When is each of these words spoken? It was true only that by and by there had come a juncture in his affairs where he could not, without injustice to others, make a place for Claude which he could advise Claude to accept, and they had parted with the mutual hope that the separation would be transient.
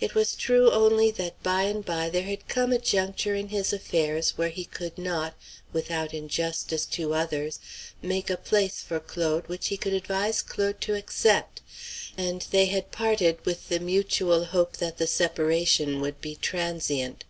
It 0.00 0.14
was 0.14 0.34
true 0.34 0.70
only 0.70 1.10
that 1.10 1.42
by 1.42 1.64
and 1.64 1.84
by 1.84 2.08
there 2.08 2.22
had 2.22 2.48
come 2.48 2.72
a 2.72 2.78
juncture 2.78 3.34
in 3.34 3.48
his 3.50 3.70
affairs 3.70 4.30
where 4.38 4.48
he 4.48 4.64
could 4.64 4.96
not, 4.96 5.34
without 5.74 6.14
injustice 6.14 6.86
to 6.86 7.12
others, 7.12 7.60
make 8.00 8.30
a 8.30 8.38
place 8.38 8.80
for 8.80 8.98
Claude 8.98 9.46
which 9.46 9.66
he 9.66 9.76
could 9.76 9.92
advise 9.92 10.40
Claude 10.40 10.80
to 10.80 10.94
accept, 10.94 11.60
and 12.16 12.46
they 12.50 12.64
had 12.64 12.90
parted 12.92 13.44
with 13.44 13.68
the 13.68 13.78
mutual 13.78 14.46
hope 14.46 14.78
that 14.78 14.96
the 14.96 15.06
separation 15.06 16.00
would 16.00 16.22
be 16.22 16.34
transient. 16.34 17.24